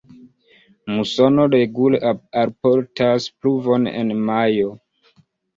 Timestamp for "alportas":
2.45-3.29